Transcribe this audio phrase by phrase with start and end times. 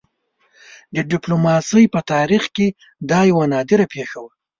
[0.95, 2.67] د ډيپلوماسۍ په تاریخ کې
[3.09, 4.31] دا یوه نادره پېښه وه.